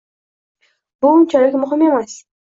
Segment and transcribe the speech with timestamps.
[1.05, 2.17] bu unchalik muhim emas.